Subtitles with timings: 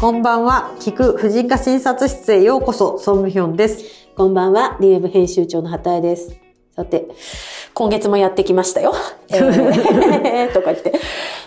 [0.00, 0.74] こんばんは。
[0.80, 4.08] 聞く婦人科診察室へようこそ、ソンムヒョンです。
[4.16, 6.40] こんばんは、リウェブ編集長の畑江です。
[6.74, 7.06] さて、
[7.74, 8.94] 今月もやってきましたよ。
[9.28, 10.98] えー とか言って。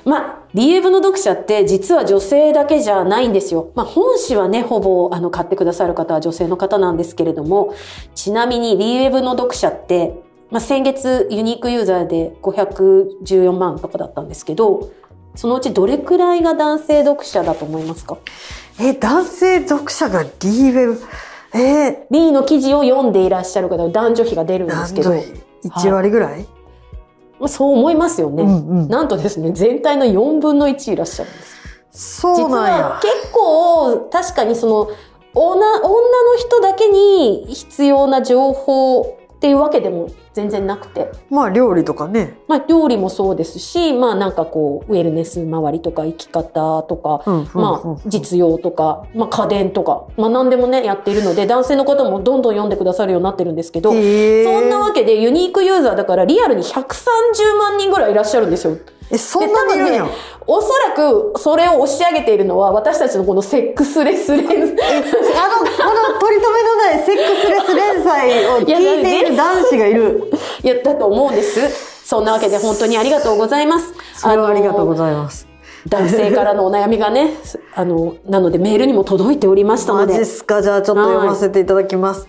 [0.05, 3.69] まあ、リウェブの読者って実は女性だけじゃないんですよ。
[3.73, 7.73] まあ、本誌はね、ほぼあの買ってくださる方は女性の方なんですけれども、
[8.13, 14.89] ちなみにリウェブの読者って、まあ、先月ユニークユーザーで514万とかだったんですけど、
[15.35, 18.17] そのうちどれくらいが男性読者だと思いますか？
[18.79, 21.01] え、男性読者が D ウェブ、
[21.57, 26.45] え ?B の記事を読んでいらっしゃる方は男女比が出るんー、ですけど、男女1割ぐらい、
[27.39, 28.43] まあそう思いますよね。
[28.43, 31.53] うんうんなんとですね、全体の4分の1いらっしゃるんです。
[31.91, 32.99] 実そうなんやは。
[33.01, 34.89] 結構、確かにその、
[35.35, 41.11] 女、女の人だけに必要な情報っていうわけでも全然なくて。
[41.29, 42.37] まあ料理とかね。
[42.47, 58.77] まあ料理もそうですし、まあなんかこう、ウェルネス周りとか生き方とか、うんうんうんまあ実用とか、まあ家電とか、まあ何でもね、やっているので、男性の方もどんどん読んでくださるようになってるんですけど、そんなわけでユニークユーザーだからリアルに130万人ぐらいいらっしゃるんんですよ。
[59.11, 60.07] え、そんなにいるんや。
[60.45, 64.53] おそらくそれを押し上げているのは私たちのこのセックスレスレンズ。
[64.53, 64.73] あの、こ
[66.13, 70.31] の取り留めのないセックスレス連載を聞いている男子がいる。
[70.63, 72.05] いや、だと思うんです。
[72.07, 73.93] そんなわけで本当にありがとうございます。
[74.15, 75.47] それはありがとうごいざいます。
[75.47, 75.89] ます。
[75.89, 77.31] 男性からのお悩みがね、
[77.75, 80.25] あの、なのでメールにも届いておりましたのでマジっ。
[80.25, 80.61] すか？
[80.61, 82.27] じゃあちょっと読ませていただきます。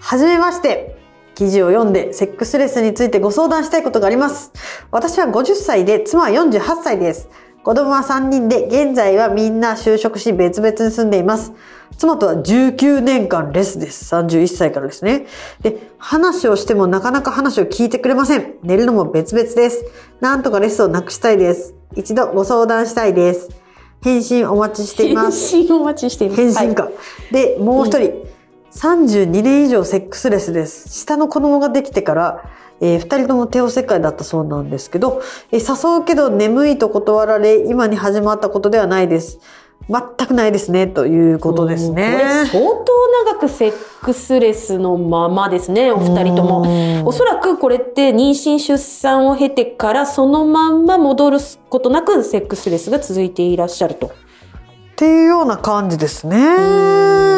[0.00, 0.96] はじめまして。
[1.34, 4.52] 記事を読んでセックスレスについてご相談したいことがあります。
[4.92, 7.28] 私は50歳で妻は48歳です。
[7.64, 11.54] 子供は3人で現在はみんな就職し別々に住んでいます。
[11.96, 14.14] 妻とは19年間レスです。
[14.14, 15.26] 31歳からですね。
[15.62, 18.56] で、話をしてもなかなか話を聞いてくれません。
[18.62, 19.86] 寝るのも別々です。
[20.20, 21.74] なんとかレスをなくしたいです。
[21.96, 23.48] 一度ご相談したいです。
[24.02, 25.50] 返信お待ちしています。
[25.56, 26.42] 返信お待ちしています。
[26.42, 26.90] 返信か。
[27.32, 28.23] で、もう一人、
[28.74, 30.88] 32年以上セックスレスです。
[30.88, 39.38] 下の子供ができてから、えー二人とも帝王切開だったそうなんですけど、えー誘うけど眠いと断られ、今に始まったことではないです。
[39.88, 42.46] 全くないですね、ということですね。
[42.50, 42.84] 相当
[43.26, 47.06] 長くセックスレスのままですね、お二人とも。
[47.06, 54.06] おそらくこれって妊娠出産を経てからそのまんま戻ることなくセックスレスが続いていらっしゃると。
[54.06, 54.10] っ
[54.96, 57.33] ていうような感じですね。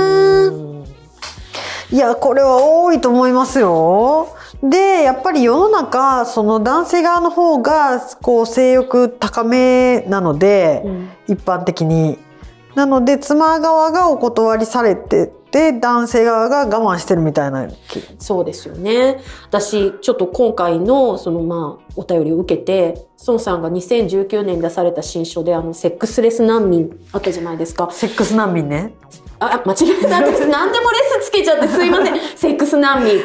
[1.93, 4.29] いや、これは多いと思いますよ。
[4.63, 12.19] で、やっぱり世の中、その男性側の方が、こう、性欲高めなので、うん一般的に。
[12.77, 17.69] なので、妻側がお断りされてて、男性側が我慢してるみたいな。
[18.19, 19.19] そうですよね。
[19.49, 27.89] 私、ちょっと今回の、そのまあ、お便りを受けて、孫さんが2019年に出された新書で、あの、セックスレス難民あったじゃないですか。
[27.91, 28.95] セックス難民ね。
[29.39, 30.23] あ、間違えた。
[30.23, 32.19] 私、何でもレスつけちゃってすいません。
[32.37, 33.19] セックス難民。
[33.19, 33.23] で、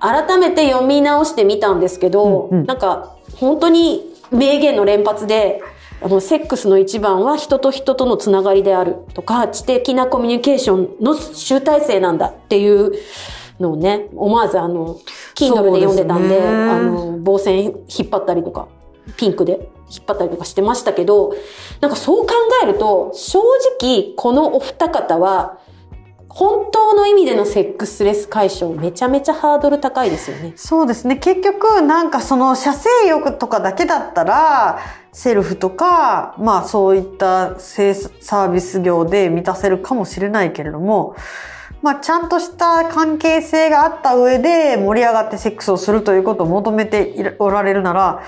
[0.00, 5.62] 改めて読み直してみたんですけど、うんうんなんか、本当に名言の連発で、
[6.02, 12.92] あの、セックスの一番は人と人とのつながりであるとか、知的なコミュニケーションの集大成なんだっていう
[13.60, 14.96] のをね、思わずあの、
[15.34, 18.68] Kindle で読んでたんで、ですねあの、防線引っ張ったりとか、
[19.16, 21.34] ピンクで引っ張ったりとかしてましたけど、
[21.80, 22.32] なんかそう考
[22.62, 23.40] えると、正
[23.80, 25.58] 直このお二方は、
[26.28, 30.52] 本当の意味でのセックスレス解消めちゃめちゃハードル高いですよね。
[30.56, 31.16] そうですね。
[31.16, 34.78] 結局、なんかその射精欲とかだけだったら、
[35.12, 41.16] セルフとか、まあそういった性サービス業で満たせるかもしれないけれども、
[41.80, 48.22] まあちゃんとした関係性があった上で盛り上がってセックスをするということを求めておられるなら、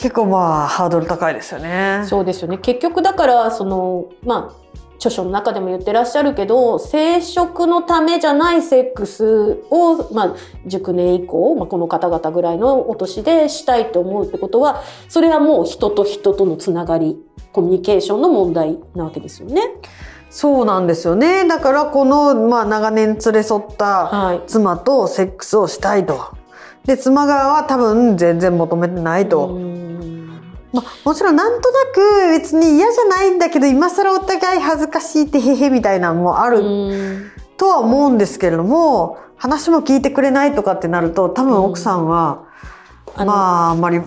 [0.00, 2.02] 結構まあハードル高いですよね。
[2.06, 2.56] そうですよね。
[2.56, 17.18] 結局だから、その、まあ、著書の中でも言ってらっしゃるけど、生殖のためじゃないセックスを、まあ、熟年以降、まあ、この方々ぐらいのお年でしたいと思うってことは、それはもう人と人とのつながり、
[17.52, 19.62] コミュニケーションの問題なわけですよね。
[20.30, 21.46] そうなんですよね。
[21.46, 24.42] だからこの、まあ長年連れ添ったはい。
[24.46, 26.40] 妻とセックスをしたいと。
[26.84, 29.79] で、妻側は多分全然求めてないと。
[30.72, 36.62] うんまあ、もちろんなんとなく別に嫌じゃないんだけど、今更お互い恥ずかしいってへへみたいなのもあるう
[36.92, 42.44] んとは思うんですけれども、話も聞いてくれないとかってなると、多分奥さんは、
[43.16, 44.00] まあ、あんまり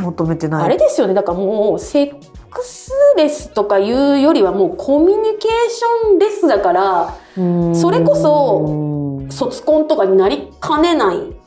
[0.00, 0.64] 求めてない。
[0.64, 1.14] あれですよね。
[1.14, 2.14] だからもう、セッ
[2.50, 11.39] クスレスとかいうよりはもうコミュニケーションレスだから、うんそれこそ卒婚とかになりかねない。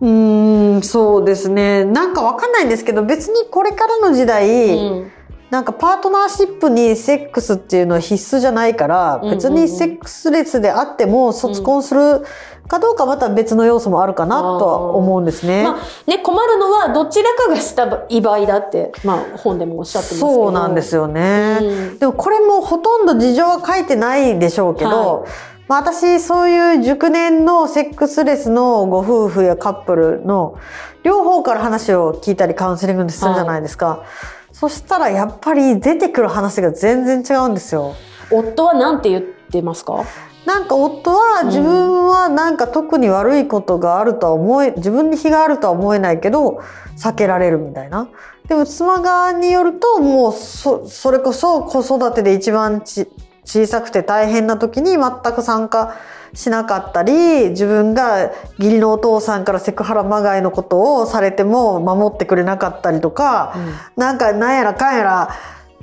[0.00, 1.84] うーん、そうですね。
[1.84, 5.12] なんかわかんないんですけど、別にこれからの時代、うん
[5.50, 12.26] なんかパートナーシップにセックスっていうのは必須じゃないから、うん別にセックスレスであっても卒婚する
[12.68, 15.64] かどうかまた別の要素もあるかなとは思うんですね。
[15.64, 20.34] まあね、困るのはどちらかがしたい場合だって、まあ本でもおっしゃってますけど。
[20.34, 21.60] そうなんですよね。
[21.62, 21.64] う
[21.94, 25.26] んでもこれもほとんど事情は書いてないでしょうけど、は
[25.68, 30.58] まあ私そういう熟年のセックスレスのご夫婦やカップルの
[31.02, 34.04] 両方から話を聞いたりカウンセリングするじゃないですか。
[34.50, 37.94] そしたらやっぱり出てくる話が全然違うんですよ。
[38.30, 40.04] 夫は何て言ってますか？
[40.46, 46.62] なんか夫は自分はなんか特に悪いことがあるとは思え、自分に非があるとは思えないけど、
[46.96, 48.08] 避けられるみたいな。
[48.48, 53.06] でも妻側によると、もうそ、それこそ子育てで一番ち
[53.48, 55.00] 小さくて大変な時に全
[55.34, 55.96] く参加
[56.34, 63.54] しなかったり、自分が義理のお父さんからセクハラまがいのことをされても守ってくれなかったりとか、
[63.96, 65.30] なんかなんやらかんやら、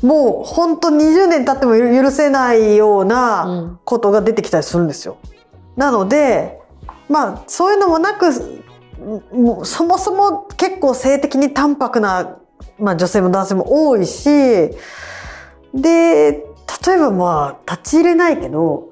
[0.03, 5.17] もう本当20年経っても許せないよううなんことが出てきたりするんですよ。
[5.75, 6.61] なので、
[7.09, 8.29] まあそういうのもなく、
[9.33, 12.37] もうそもそも結構性的に淡白な、
[12.77, 14.29] まあ女性も男性も多いし、
[15.73, 16.45] で、
[16.87, 18.89] 例えばまあ立ち入れないけど、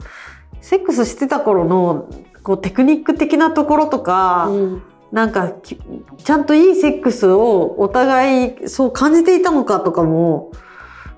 [0.62, 2.10] セックスしてた頃の
[2.44, 4.84] こうテクニック的なところとか、うん
[5.14, 5.78] なんかき
[6.24, 10.52] ちゃんといいセックスをお互いそう感じていたのかとかも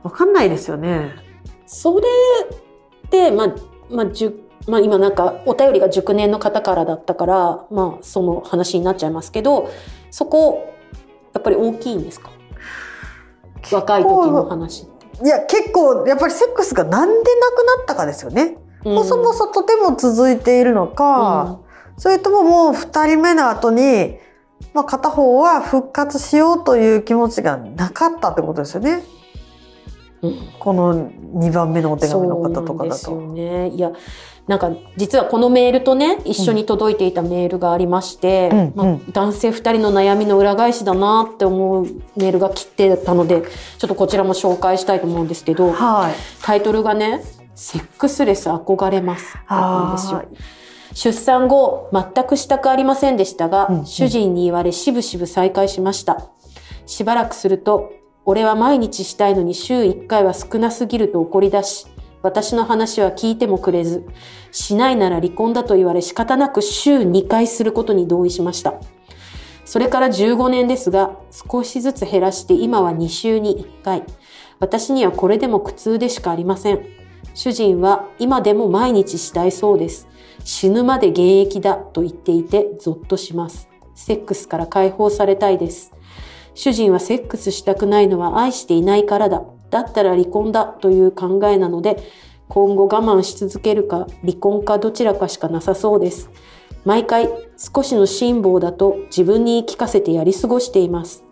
[0.04, 1.16] わかんないですよね。
[1.66, 2.06] それ
[3.10, 3.48] で、まあ、
[3.90, 4.06] まあ、
[4.68, 9.72] まあ今なんかお便りが熟年の方からだったから、まあその話になっちゃいますけど、
[10.12, 10.76] そこ、
[11.34, 12.32] やっぱり大きいんですか？
[13.72, 14.95] 若い時の話って。
[15.24, 17.24] いや結構やっぱりセックスがなんでなく
[17.78, 18.58] なったかですよね。
[18.84, 21.60] うん細々とても続いているのか、
[21.98, 24.18] それとももう二人目の後に、
[24.76, 29.04] まあ、片方は復活しようという気持ちがなかったってことですよね。
[30.26, 33.34] うんこの2番目のお手紙の方とかだそう。
[33.34, 33.70] ね。
[33.70, 33.92] いや、
[34.48, 41.86] なんか実はこのメールとね、一緒に届いていたメールがありまして、うんまあうん男性二人の悩みの裏返しだなって思う
[42.16, 43.42] メールが来てたので、
[43.78, 46.14] ちょっとこちらも紹介したいと思うんですけど、はい。
[46.42, 47.24] タイトルがね、
[47.56, 49.38] セックスレス憧れます。
[49.50, 50.26] なんですよあ。
[50.94, 56.30] 出産後、全くしたくありませんでしたが、うんうん主人に言われしぶしぶ再開しました。
[56.86, 57.92] しばらくすると、
[58.26, 61.86] 俺は毎日したいのに週1回は少なすぎると怒り出し、
[62.24, 64.04] 私の話は聞いてもくれず、
[64.52, 68.74] しないなら離婚だと言われ仕方なく週2回することに同意しました。
[69.64, 74.04] それから15年ですが、少しずつ減らして今は2週に1回。
[74.60, 76.86] 私にはこれでも苦痛でしかありません。
[77.36, 80.08] 主人は今でも毎日したいそうです。
[80.44, 83.70] 死ぬまで現役だと言っていてゾッとします。
[83.94, 85.92] セックスから解放されたいです。
[86.56, 89.44] 主人はセックスしたくないのは愛していないからだ。
[89.70, 92.02] だったら離婚だという考えなので、
[92.48, 96.30] 今後我慢し続けるか離婚かどちらかしかなさそうです。
[96.86, 101.24] 毎回少しの辛抱だと自分に言い聞かせてやり過ごしています。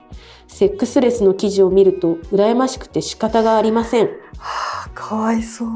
[0.47, 4.09] セックスレスの記事を見ると羨ましくて仕方がありません。
[4.39, 5.69] あかわいそう。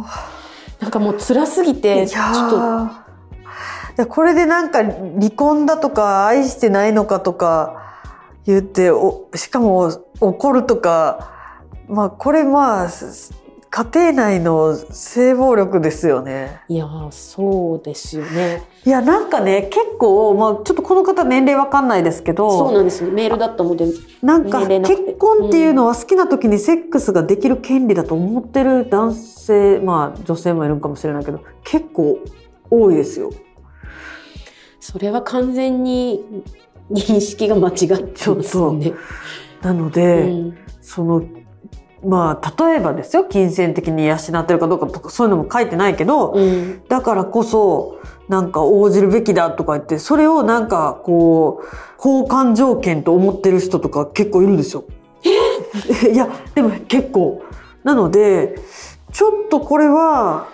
[0.80, 7.87] なんかもう辛すぎいて、やちょっとこれでなんか離婚だとか愛してないのかとか
[8.48, 11.32] 言っておしかも怒るとか
[11.88, 13.34] まあこれまあす
[13.70, 16.62] 家庭内の性暴力ですよね。
[16.70, 18.63] いやー、そうですよね。
[18.86, 23.12] いやなんかね結構、まあ、ちょっとこの方年齢わかんないですけどそうなんですね。
[23.12, 23.86] メールだったので。
[24.24, 32.20] なんか結婚っていうのは好きな時にセックスができる権利だと思ってる男性まあ女性もいるんかもしれないけど結構
[32.72, 33.32] 多いですよ。
[34.80, 36.24] それは完全に
[36.91, 38.94] 認識が間違ってますよね。
[39.62, 41.22] なので、うんその
[42.06, 46.84] まあ例えばですよ金銭的に養ってるかどうかとかそういうのも書いてないけど、うん。
[46.88, 51.65] だからこそなんか応じるべきだとか言ってそれをなんかこう
[51.98, 54.86] 交換条件と思ってる人とか結構いるんですよ。
[56.10, 57.41] いやでも結構
[57.84, 58.56] なので
[59.12, 60.48] ちょっとこれは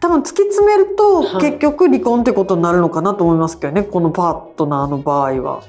[0.00, 5.62] 多分突き詰めるとはい結局離婚ってことになるのかなと思いますけどねこのパートナーの場合は。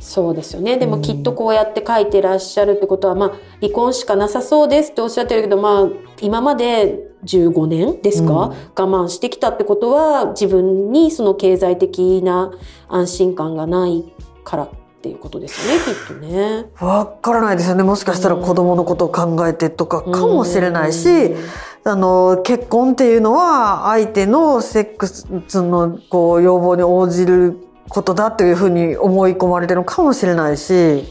[0.00, 0.76] そうですよね。
[0.76, 5.88] でもきっとこうやって書いてらっしゃるってことは、まあ、離婚しかなさそうですっておっしゃってるけど、まあ、
[6.20, 12.52] 今まで15年ですか、うん我慢してきたってことは、自分にその経済的な
[12.88, 14.04] 安心感がない
[14.44, 14.68] からっ
[15.00, 16.66] ていうことですよね、きっとね。
[16.80, 21.36] わからないですよねもしかしたら子供のことを考えてとかかもしれないし、うん
[21.86, 25.26] あの結婚っていうのは相手のセックス
[25.62, 31.04] のこう要望に応じることだというふうに思い込まれてるのかもしれないし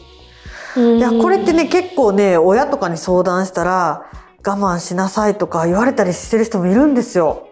[0.75, 4.09] いや、これってね、結構ね、親とかに相談したら、
[4.45, 7.47] 我慢しなさいとか言われたりしてる人もいるんですよ。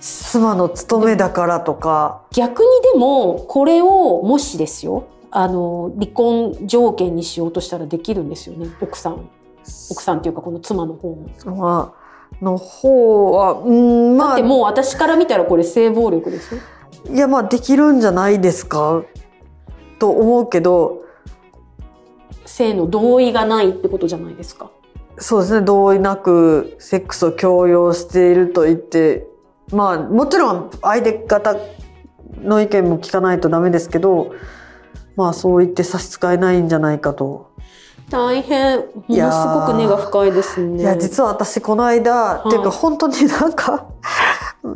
[0.00, 2.22] 妻の務めだからとか。
[2.32, 9.30] 逆にでも、これを、もしですよ、あの、離婚条件にしようとしたらできるんですよね、奥さん。
[9.90, 11.28] 奥さんっていうか、この妻の方も。
[11.56, 11.99] まあ、
[12.40, 16.60] の方は、うん、まあだって、もう私から見たらこれ性暴力ですよ。
[17.12, 19.02] いや、まあ、できるんじゃないですか？
[19.98, 21.02] と思うけど、
[22.46, 24.70] 性の同意がないってことじゃないですか？
[25.18, 29.26] そうですね、同意なくセックスを強要していると言って、
[29.72, 31.56] まあ、もちろん相手方
[32.42, 34.32] の意見も聞かないとダメですけど、
[35.16, 37.49] まあ、そう言って差し支えないんじゃないかと。
[38.10, 38.78] 大変。
[38.78, 40.82] ものいやすーごく根が深いですね。
[40.82, 43.86] いや、実は私この間、いっていうか本当になんか、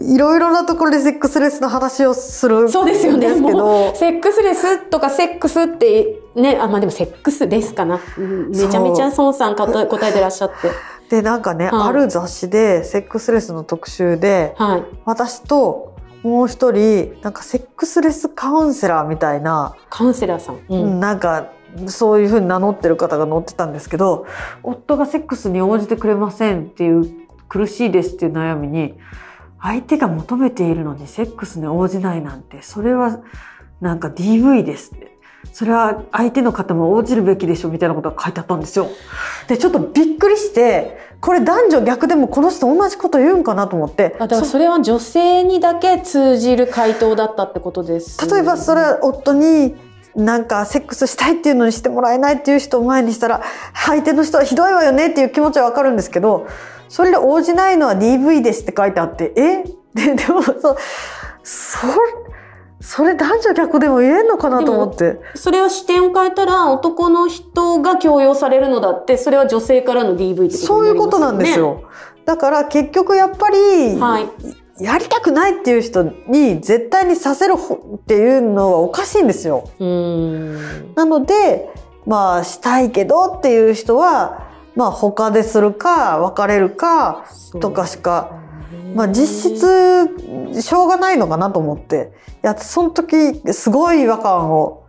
[0.00, 3.29] いろいろなところでセックスレスの話をするんですそうですよね。
[3.95, 8.00] セックスレスとかセックスって、ね、あ、まあでもセックスレスかな。
[8.17, 10.71] うんめちゃめちゃ孫さんかと答えてらっしゃって。
[11.17, 14.83] で、なんかね、はいある雑誌でセックスレスの特集で、はい。
[15.05, 20.55] 私ともう一人、なんかセックスレスカウンセラーみたいな、カウンセラーさん。
[20.57, 21.49] ううんなんか、
[21.87, 24.26] そういうふうに名乗ってる方が載ってたんですけど、
[24.62, 27.11] 夫がセックスに応じてくれませんっていう、
[27.49, 28.95] 苦しいですっていう悩みに、
[29.61, 33.21] 相手が求めているのにセックスに応じないなんて、それは
[33.81, 35.14] なんか DV ですって。
[35.52, 38.88] それは相手の方も応じるべきでしょみたいなことが書いてあったんですよ。
[39.47, 44.16] で、ちょっとびっくりして、これ男女逆でもこの人同じこと言うんかなと思って。
[44.19, 48.28] あだからそれは女性にだけ通じる回答だったってことです。
[48.28, 49.76] 例えばそれは夫に
[50.16, 53.42] なんかセックスしたいっていうのにしてもらえないっていう人を前にしたら
[53.75, 56.47] 相手の人はひどいわよねっていう気持ちはわかるんですけど
[56.88, 59.64] それで応じないのは DV ですって書いてあってえ？
[59.94, 60.52] ででもそ
[61.42, 61.87] そ
[62.80, 70.66] それ男女逆でも言えんのかなと思ってそれは視点を変えたら男の人が強要されるのだって、それは女性からの DV ってことになりますよね。
[70.66, 71.85] そういうことなんですよ。
[72.26, 73.56] だから結局やっぱり、
[73.99, 74.63] はい。
[74.81, 79.69] やりたくないっていう人に絶対にさせるほっていうのはおかしいんですよ。
[80.97, 81.71] なので、
[82.07, 87.25] まあ、したいけどっていう人は、まあ、他でするか、別れるか、
[87.61, 88.40] とかしか、
[88.95, 92.12] まあ、実質、しょうがないのかなと思って。
[92.43, 94.84] いや、その時、すごい違和感を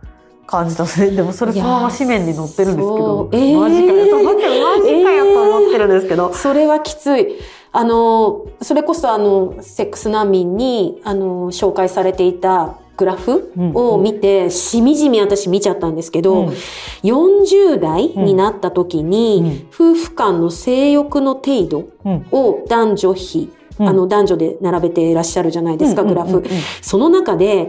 [0.46, 3.58] 感じたので、でもそれそのまま紙面に載ってるんですけど、えー。
[3.58, 4.06] マジかよ。
[4.06, 7.26] と思って、マジかよと思ってるんですけど、それはきつい。
[7.72, 16.54] あの、それこそあの、セックス難民に、あの、紹介されていたグラフを見て、しみじみ私見ちゃったんですけど、うん。
[17.02, 22.26] 40代になった時に、夫婦間の性欲の程度うん。
[22.30, 23.88] を男女比、うん。
[23.88, 26.50] あの、男女で並べていらっしゃるじゃないですか、うんグラフうんうんうん。
[26.80, 27.68] その中で、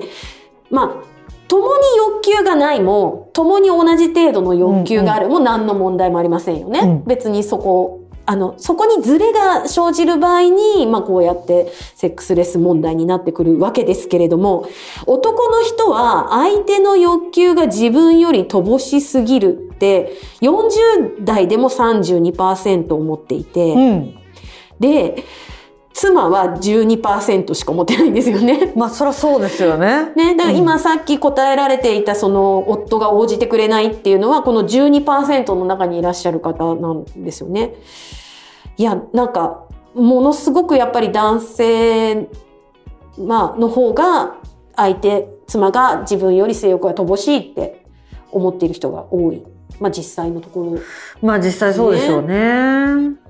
[0.70, 1.17] まあ、
[1.48, 6.80] 共に欲求がないも、共に同じ程度の欲求があるも何の問題もありませんよね。
[6.80, 14.68] うん別にそこ、あの、そこにズレが生じる場合に、まあこうやってセックスレス問題になってくるわけですけれども、
[15.06, 24.20] 男の人は相手の欲求が自分より乏しすぎるって、40代でも32%思っていて、うん。
[24.80, 25.24] で、
[25.98, 28.72] 妻は12%しか持ってないんですよね。
[28.78, 30.12] まあ、そりゃそうですよね。
[30.16, 37.74] ね、だから今さっき答えられていたその夫が応じてくれないっていうのはこの12%の中にいらっしゃる方なんですよね。
[38.78, 39.64] いや、なんか、
[39.96, 42.30] ものすごくやっぱり男性、
[43.18, 44.36] まあ、の方が
[44.76, 47.84] 相手、妻が自分より性欲が乏しいって
[48.32, 49.44] 思っている人が多い。
[49.80, 50.80] まあ実際のところ。
[51.24, 53.27] まあ、実際そうでしょうね。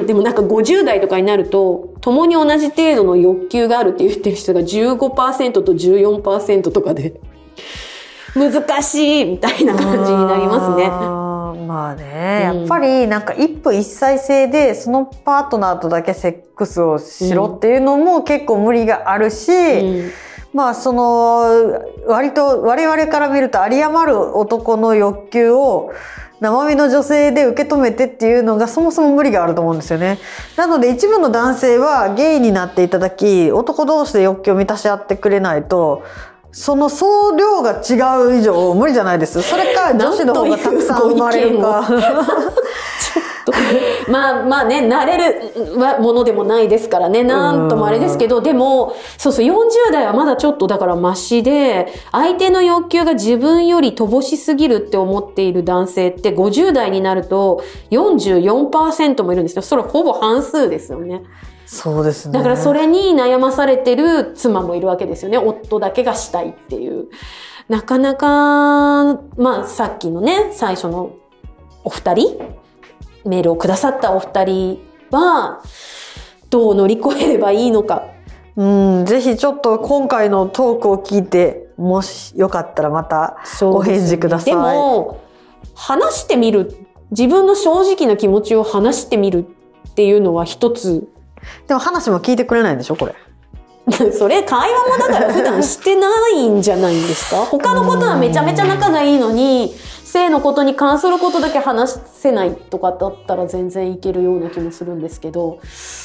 [0.06, 7.14] でもなんか50代とかになると、共に同じ程度の欲求があるって言ってる人が15%と14%とかで、
[8.34, 10.88] 難しいみたいな感じになりますね。
[10.88, 12.58] まあね、うん。
[12.60, 20.10] やっぱりなんか一夫一妻制でそのパートナーとだけセックスをしろっていうのも結構無理があるし、うん。
[20.52, 25.92] まあその割と我々から見ると有り余る男の欲求を
[26.44, 30.18] 生身の女性で受け止めてっていうのがそもそも無理があると思うんですよね。
[30.56, 36.02] なので一部の男性はゲイになっていただき男同士で欲求を満たし合ってくれないと
[36.52, 37.94] その総量が違
[38.26, 39.40] う以上無理じゃないです。
[39.40, 41.88] それか女子の方がたくさん生まれるか。
[44.08, 59.62] まあまあね、慣れるはものでもないですからね、なんともあれですけど、でも、そうそう、40代はまだちょっとだからマシで、相手の欲求が自分より乏しすぎるって思っている男性って50代になると44%もいるんですよ。
[59.62, 61.22] それほぼ半数ですよね。
[61.66, 62.32] そうですね。
[62.32, 65.38] だからそれに悩まされてる妻もいるわけですよね。
[65.38, 67.08] 夫だけがしたいっていう。
[67.68, 68.26] なかなか、
[69.36, 71.12] まあさっきのね、最初の
[71.82, 72.38] お二人、
[73.24, 74.78] メールをくださったお二人
[75.10, 75.62] は、
[76.50, 78.04] どう乗り越えればいいのか。
[78.56, 78.64] う
[79.02, 84.52] ん、ぜひちょっと今回のトークを聞いて、もしよかったらまたお返事ください。
[84.52, 85.20] でも、
[85.74, 86.76] 話してみる、
[87.10, 89.46] 自分の正直な気持ちを話してみる
[89.90, 91.08] っていうのは一つ。
[91.66, 93.14] でも話も聞いてくれないんでしょこれ。
[94.16, 97.44] それ会話もだから普段してないんじゃないんですか？
[97.44, 99.74] 他のことはめちゃめちゃ仲がいいのに、
[100.04, 105.58] 性のことに関することだけ話せないとかだったら全然いけるような気もするんですけど、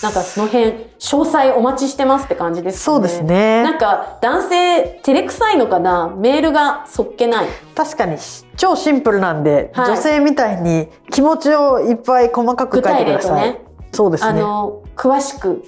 [0.04, 2.96] なんかその辺、詳細お待ちしてますって感じですかね？
[2.98, 3.64] そうですね。
[3.64, 6.14] なんか男性、照れくさいのかな？
[6.18, 7.48] メールがそっけない。
[7.76, 8.18] 確かに、
[8.58, 13.52] 超シンプルなんで、はい、女性みたいに気持ちをいっぱい細かく書いてください。
[13.52, 13.62] ね、
[13.94, 14.30] そうですね。
[14.32, 15.64] あの、詳しく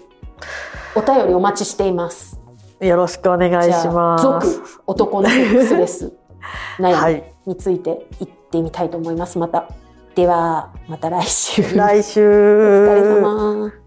[0.96, 2.40] お便りお待ちしています。
[2.80, 4.24] よろしくお願いします。
[4.24, 6.14] 続、男のセックスレス
[6.80, 9.38] 悩みについて言ってみたいと思います。
[9.38, 9.68] また。
[10.16, 11.76] では、また来週。
[11.76, 12.22] 来週。
[12.22, 13.81] お疲れ様。